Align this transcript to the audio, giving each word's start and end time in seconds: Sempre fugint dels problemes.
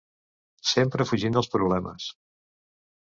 Sempre 0.69 1.07
fugint 1.09 1.37
dels 1.37 1.51
problemes. 1.57 2.09